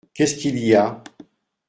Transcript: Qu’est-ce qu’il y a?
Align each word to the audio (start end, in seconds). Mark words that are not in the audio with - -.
Qu’est-ce 0.15 0.33
qu’il 0.37 0.57
y 0.57 0.73
a? 0.73 1.03